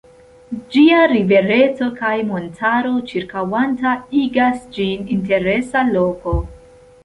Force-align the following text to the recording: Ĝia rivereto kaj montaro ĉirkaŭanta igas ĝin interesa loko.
Ĝia 0.75 1.01
rivereto 1.11 1.89
kaj 1.99 2.15
montaro 2.31 2.95
ĉirkaŭanta 3.11 3.95
igas 4.25 4.67
ĝin 4.79 5.09
interesa 5.21 5.89
loko. 5.95 6.39